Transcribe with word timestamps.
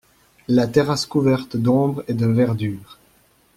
La 0.47 0.65
terrasse 0.65 1.05
couverte 1.05 1.55
d’ombre 1.55 2.03
et 2.07 2.15
de 2.15 2.25
verdure. 2.25 2.97